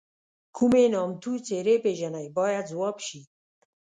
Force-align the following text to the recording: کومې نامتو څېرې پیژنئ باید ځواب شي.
کومې 0.55 0.83
نامتو 0.93 1.31
څېرې 1.45 1.75
پیژنئ 1.83 2.27
باید 2.37 2.63
ځواب 2.71 2.97
شي. 3.07 3.21